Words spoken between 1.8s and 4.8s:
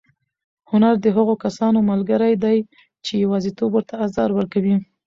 ملګری دی چې یوازېتوب ورته ازار ورکوي.